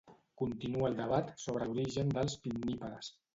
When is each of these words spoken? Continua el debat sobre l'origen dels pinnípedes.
Continua 0.41 0.87
el 0.91 0.97
debat 1.01 1.29
sobre 1.43 1.67
l'origen 1.73 2.11
dels 2.17 2.39
pinnípedes. 2.47 3.13